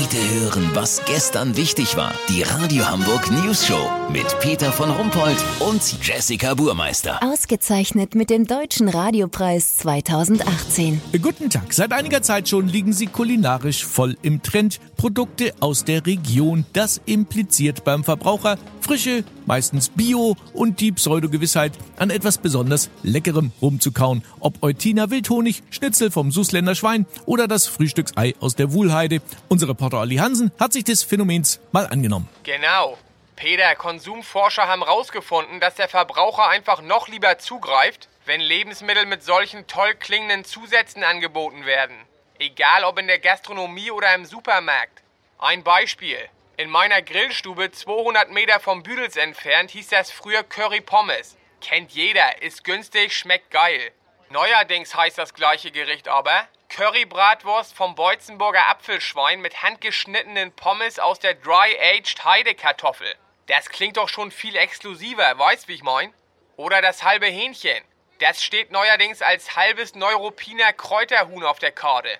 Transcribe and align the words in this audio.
Heute 0.00 0.16
hören, 0.40 0.70
was 0.74 1.02
gestern 1.06 1.56
wichtig 1.56 1.96
war. 1.96 2.14
Die 2.28 2.42
Radio 2.42 2.88
Hamburg 2.88 3.32
News 3.32 3.66
Show 3.66 3.90
mit 4.12 4.38
Peter 4.38 4.70
von 4.70 4.90
Rumpold 4.90 5.36
und 5.58 5.82
Jessica 6.06 6.54
Burmeister. 6.54 7.20
Ausgezeichnet 7.20 8.14
mit 8.14 8.30
dem 8.30 8.46
Deutschen 8.46 8.88
Radiopreis 8.88 9.76
2018. 9.78 11.00
Guten 11.20 11.50
Tag. 11.50 11.72
Seit 11.72 11.92
einiger 11.92 12.22
Zeit 12.22 12.48
schon 12.48 12.68
liegen 12.68 12.92
Sie 12.92 13.08
kulinarisch 13.08 13.84
voll 13.84 14.16
im 14.22 14.40
Trend. 14.40 14.78
Produkte 14.96 15.52
aus 15.58 15.84
der 15.84 16.06
Region. 16.06 16.64
Das 16.74 17.00
impliziert 17.04 17.82
beim 17.82 18.04
Verbraucher 18.04 18.56
Frische, 18.80 19.24
meistens 19.48 19.88
Bio 19.88 20.36
und 20.52 20.78
die 20.78 20.92
Pseudogewissheit, 20.92 21.72
an 21.96 22.10
etwas 22.10 22.38
besonders 22.38 22.90
Leckerem 23.02 23.50
rumzukauen. 23.60 24.22
Ob 24.38 24.62
Eutiner 24.62 25.10
Wildhonig, 25.10 25.64
Schnitzel 25.70 26.12
vom 26.12 26.30
Susländer 26.30 26.76
Schwein 26.76 27.06
oder 27.26 27.48
das 27.48 27.66
Frühstücksei 27.66 28.36
aus 28.38 28.54
der 28.54 28.72
Wuhlheide. 28.72 29.20
Unser 29.48 29.68
Reporter 29.68 29.98
Olli 29.98 30.16
Hansen 30.16 30.52
hat 30.60 30.72
sich 30.72 30.84
des 30.84 31.02
Phänomens 31.02 31.58
mal 31.72 31.86
angenommen. 31.88 32.28
Genau. 32.44 32.96
Peter, 33.34 33.74
Konsumforscher 33.76 34.66
haben 34.66 34.84
herausgefunden, 34.84 35.60
dass 35.60 35.76
der 35.76 35.88
Verbraucher 35.88 36.48
einfach 36.48 36.82
noch 36.82 37.08
lieber 37.08 37.38
zugreift, 37.38 38.08
wenn 38.26 38.40
Lebensmittel 38.40 39.06
mit 39.06 39.22
solchen 39.22 39.66
toll 39.66 39.94
klingenden 39.94 40.44
Zusätzen 40.44 41.02
angeboten 41.02 41.64
werden. 41.64 41.96
Egal 42.38 42.84
ob 42.84 42.98
in 42.98 43.06
der 43.06 43.18
Gastronomie 43.18 43.90
oder 43.90 44.14
im 44.14 44.26
Supermarkt. 44.26 45.02
Ein 45.38 45.62
Beispiel. 45.62 46.18
In 46.58 46.70
meiner 46.70 47.02
Grillstube 47.02 47.70
200 47.70 48.32
Meter 48.32 48.58
vom 48.58 48.82
Büdels 48.82 49.16
entfernt 49.16 49.70
hieß 49.70 49.90
das 49.90 50.10
früher 50.10 50.42
Curry 50.42 50.80
Pommes. 50.80 51.36
Kennt 51.60 51.92
jeder, 51.92 52.42
ist 52.42 52.64
günstig, 52.64 53.16
schmeckt 53.16 53.52
geil. 53.52 53.92
Neuerdings 54.30 54.92
heißt 54.92 55.18
das 55.18 55.34
gleiche 55.34 55.70
Gericht 55.70 56.08
aber 56.08 56.48
Currybratwurst 56.68 57.76
vom 57.76 57.94
Beutzenburger 57.94 58.66
Apfelschwein 58.70 59.40
mit 59.40 59.62
handgeschnittenen 59.62 60.50
Pommes 60.50 60.98
aus 60.98 61.20
der 61.20 61.34
Dry-Aged 61.34 62.24
Heidekartoffel. 62.24 63.14
Das 63.46 63.68
klingt 63.68 63.96
doch 63.96 64.08
schon 64.08 64.32
viel 64.32 64.56
exklusiver, 64.56 65.38
weißt 65.38 65.68
wie 65.68 65.74
ich 65.74 65.84
mein? 65.84 66.12
Oder 66.56 66.82
das 66.82 67.04
halbe 67.04 67.26
Hähnchen. 67.26 67.84
Das 68.18 68.42
steht 68.42 68.72
neuerdings 68.72 69.22
als 69.22 69.54
halbes 69.54 69.94
Neuropiner 69.94 70.72
Kräuterhuhn 70.72 71.44
auf 71.44 71.60
der 71.60 71.70
Karte. 71.70 72.18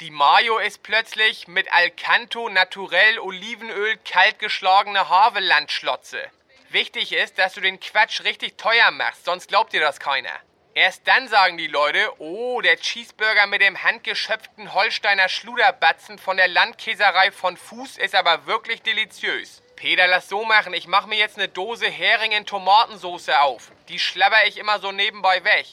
Die 0.00 0.10
Mayo 0.10 0.56
ist 0.56 0.82
plötzlich 0.82 1.46
mit 1.46 1.70
Alcanto 1.70 2.48
Naturell 2.48 3.18
Olivenöl 3.18 3.98
kaltgeschlagene 3.98 5.10
Havellandschlotze. 5.10 6.22
Wichtig 6.70 7.12
ist, 7.12 7.38
dass 7.38 7.52
du 7.52 7.60
den 7.60 7.78
Quatsch 7.80 8.24
richtig 8.24 8.56
teuer 8.56 8.92
machst, 8.92 9.26
sonst 9.26 9.48
glaubt 9.48 9.74
dir 9.74 9.82
das 9.82 10.00
keiner. 10.00 10.32
Erst 10.72 11.06
dann 11.06 11.28
sagen 11.28 11.58
die 11.58 11.66
Leute, 11.66 12.10
oh, 12.18 12.62
der 12.62 12.78
Cheeseburger 12.78 13.46
mit 13.46 13.60
dem 13.60 13.82
handgeschöpften 13.82 14.72
Holsteiner 14.72 15.28
Schluderbatzen 15.28 16.18
von 16.18 16.38
der 16.38 16.48
Landkäserei 16.48 17.30
von 17.30 17.58
Fuß 17.58 17.98
ist 17.98 18.14
aber 18.14 18.46
wirklich 18.46 18.80
deliziös. 18.80 19.60
Peter, 19.76 20.06
lass 20.06 20.30
so 20.30 20.46
machen, 20.46 20.72
ich 20.72 20.86
mach 20.86 21.04
mir 21.04 21.18
jetzt 21.18 21.36
eine 21.36 21.48
Dose 21.48 21.90
Hering 21.90 22.32
in 22.32 22.46
Tomatensoße 22.46 23.38
auf. 23.38 23.70
Die 23.90 23.98
schlabber 23.98 24.46
ich 24.46 24.56
immer 24.56 24.78
so 24.78 24.92
nebenbei 24.92 25.44
weg. 25.44 25.66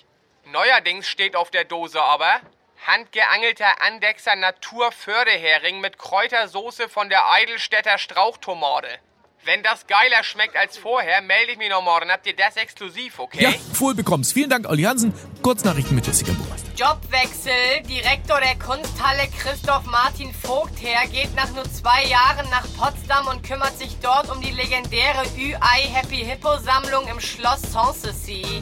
Neuerdings 0.44 1.08
steht 1.08 1.38
auf 1.38 1.50
der 1.50 1.64
Dose 1.64 2.02
aber 2.02 2.42
handgeangelter 2.86 3.82
Andexer 3.82 4.36
Naturförderhering 4.36 5.80
mit 5.82 5.98
Kräutersoße 5.98 6.90
von 6.90 7.10
der 7.10 7.32
Eidelstädter 7.32 7.98
Strauchtomate. 7.98 9.00
Wenn 9.48 9.64
das 9.64 9.88
geiler 9.88 10.24
schmeckt 10.24 10.58
als 10.58 10.78
vorher, 10.78 11.22
melde 11.22 11.54
ich 11.54 11.58
mich 11.58 11.70
noch 11.70 11.82
morgen. 11.82 12.12
Habt 12.12 12.28
ihr 12.28 12.36
das 12.36 12.58
exklusiv, 12.58 13.18
okay? 13.18 13.44
Ja, 13.44 13.54
voll 13.74 13.96
bekommst. 13.96 14.34
Vielen 14.34 14.50
Dank, 14.50 14.68
Olli 14.68 14.84
Hansen. 14.84 15.14
Kurznachrichten 15.42 15.96
mit 15.96 16.06
Jessica 16.06 16.34
Burmeister. 16.34 16.70
Jobwechsel. 16.76 17.82
Direktor 17.88 18.42
der 18.42 18.60
Kunsthalle 18.60 19.30
Christoph 19.40 19.86
Martin 19.86 20.34
Vogtherr 20.34 21.08
geht 21.08 21.34
nach 21.36 21.50
nur 21.52 21.64
zwei 21.72 22.04
Jahren 22.04 22.50
nach 22.50 22.66
Potsdam 22.78 23.28
und 23.28 23.42
kümmert 23.42 23.78
sich 23.78 23.98
dort 24.02 24.30
um 24.30 24.42
die 24.42 24.52
legendäre 24.52 25.24
Ü-Ei 25.38 25.82
Happy 25.94 26.18
Hippo 26.18 26.58
Sammlung 26.58 27.08
im 27.08 27.22
Schloss 27.22 27.62
Sanssouci. 27.72 28.62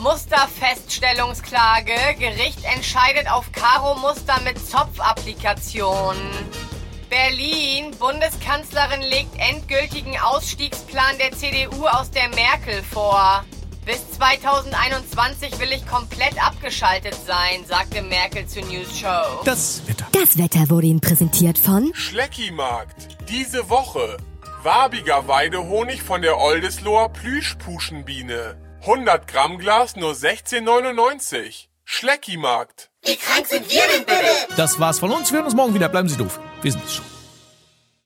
Musterfeststellungsklage. 0.00 1.92
Gericht 2.18 2.64
entscheidet 2.64 3.30
auf 3.30 3.52
Karo-Muster 3.52 4.40
mit 4.42 4.58
Zopfapplikation. 4.58 6.16
Berlin. 7.10 7.90
Bundeskanzlerin 7.98 9.02
legt 9.02 9.36
endgültigen 9.36 10.18
Ausstiegsplan 10.18 11.18
der 11.18 11.32
CDU 11.32 11.86
aus 11.86 12.10
der 12.10 12.28
Merkel 12.28 12.82
vor. 12.82 13.44
Bis 13.84 14.10
2021 14.12 15.58
will 15.58 15.72
ich 15.72 15.86
komplett 15.86 16.42
abgeschaltet 16.44 17.16
sein, 17.26 17.64
sagte 17.66 18.02
Merkel 18.02 18.46
zur 18.46 18.62
News 18.66 18.96
Show. 18.98 19.42
Das 19.44 19.82
Wetter. 19.86 20.06
Das 20.12 20.38
Wetter 20.38 20.70
wurde 20.70 20.86
Ihnen 20.86 21.00
präsentiert 21.00 21.58
von 21.58 21.90
Schleckimarkt. 21.94 23.18
Diese 23.28 23.68
Woche. 23.68 24.16
Wabiger 24.62 25.26
Weidehonig 25.26 26.02
von 26.02 26.22
der 26.22 26.38
Oldesloher 26.38 27.08
Plüschpuschenbiene. 27.08 28.69
100 28.82 29.28
Gramm 29.28 29.58
Glas 29.58 29.94
nur 29.96 30.12
16,99. 30.12 31.66
Schleckimarkt. 31.84 32.90
Wie 33.04 33.16
krank 33.16 33.46
sind 33.46 33.70
wir 33.70 33.82
denn 33.94 34.06
bitte? 34.06 34.54
Das 34.56 34.80
war's 34.80 34.98
von 34.98 35.10
uns. 35.10 35.30
Wir 35.30 35.38
hören 35.38 35.46
uns 35.46 35.54
morgen 35.54 35.74
wieder. 35.74 35.88
Bleiben 35.90 36.08
Sie 36.08 36.16
doof. 36.16 36.40
Wir 36.62 36.72
sind 36.72 36.84
es 36.84 36.94
schon. 36.94 37.04